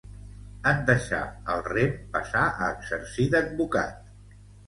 En 0.69 0.79
deixar 0.87 1.19
el 1.55 1.61
rem 1.67 1.93
passà 2.17 2.47
a 2.63 2.71
exercir 2.79 3.27
d'advocat. 3.35 4.11